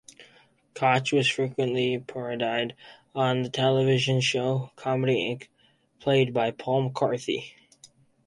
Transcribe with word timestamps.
Koch 0.73 1.11
was 1.13 1.29
frequently 1.29 1.99
parodied 1.99 2.73
on 3.13 3.43
the 3.43 3.51
television 3.51 4.19
show 4.19 4.71
"Comedy 4.75 5.13
Inc.", 5.37 5.47
played 5.99 6.33
by 6.33 6.49
Paul 6.49 6.85
McCarthy. 6.87 7.53